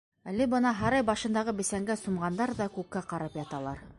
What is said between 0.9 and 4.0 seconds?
башындағы бесәнгә сумғандар ҙа күккә ҡарап яталар.